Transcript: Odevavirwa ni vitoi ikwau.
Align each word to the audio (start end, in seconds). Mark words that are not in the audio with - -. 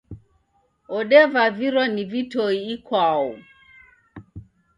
Odevavirwa 0.97 1.83
ni 1.93 2.03
vitoi 2.11 2.59
ikwau. 2.73 3.25